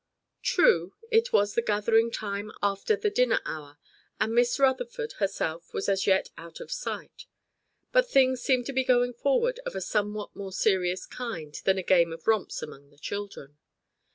[0.41, 3.77] True, it was the gathering time after the dinner hour,
[4.19, 7.27] and Miss Rutherford herself was as yet out of sight;
[7.91, 11.83] but things seemed to be going forward of a somewhat more serious kind than a
[11.83, 13.59] game of romps among the children.